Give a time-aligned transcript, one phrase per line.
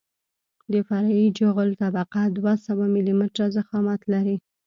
[0.71, 4.37] د فرعي جغل طبقه دوه سوه ملي متره ضخامت لري